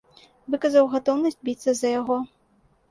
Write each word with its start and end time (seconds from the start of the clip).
Выказаў 0.53 0.89
гатоўнасць 0.95 1.41
біцца 1.51 1.71
за 1.83 1.87
яго. 2.01 2.21